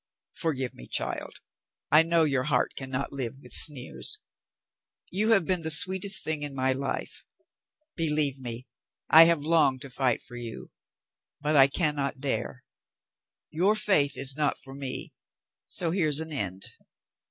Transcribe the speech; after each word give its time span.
"Forgive 0.33 0.73
me, 0.73 0.87
child. 0.87 1.41
I 1.91 2.01
know 2.01 2.23
your 2.23 2.45
heart 2.45 2.73
can 2.75 2.89
not 2.89 3.13
live 3.13 3.35
with 3.43 3.53
sneers. 3.53 4.17
You 5.11 5.29
have 5.29 5.45
been 5.45 5.61
the 5.61 5.69
sweetest 5.69 6.23
thing 6.23 6.41
in 6.41 6.55
my 6.55 6.73
life. 6.73 7.23
Believe 7.95 8.39
me, 8.39 8.65
I 9.11 9.25
have 9.25 9.43
longed 9.43 9.81
to 9.81 9.91
fight 9.91 10.23
for 10.23 10.37
you. 10.37 10.71
But 11.39 11.55
I 11.55 11.67
can 11.67 11.95
not 11.95 12.19
dare. 12.19 12.63
Your 13.51 13.75
faith 13.75 14.17
is 14.17 14.35
not 14.35 14.57
for 14.57 14.73
me. 14.73 15.13
So 15.67 15.91
here's 15.91 16.19
an 16.19 16.33
end. 16.33 16.73